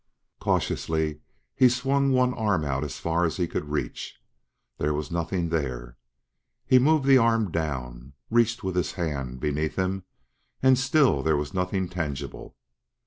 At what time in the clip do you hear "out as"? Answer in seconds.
2.65-2.97